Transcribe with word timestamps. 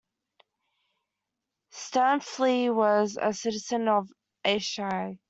Stampfli 1.71 2.73
was 2.73 3.19
a 3.21 3.31
citizen 3.35 3.87
of 3.87 4.09
Aeschi. 4.43 5.19